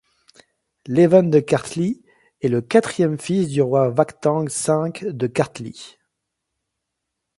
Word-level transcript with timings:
Levan 0.87 1.21
de 1.29 1.39
Karthlie 1.39 2.03
est 2.41 2.47
le 2.47 2.61
quatrième 2.63 3.19
fils 3.19 3.49
du 3.49 3.61
roi 3.61 3.91
Vakhtang 3.91 4.45
V 4.49 5.11
de 5.13 5.27
Karthli. 5.27 5.99